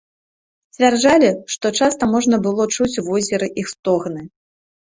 Сцвярджалі, 0.75 1.29
што 1.57 1.71
часта 1.79 2.03
можна 2.15 2.41
было 2.47 2.69
чуць 2.75 2.91
у 3.05 3.07
возеры 3.11 3.53
іх 3.65 3.73
стогны. 3.77 4.21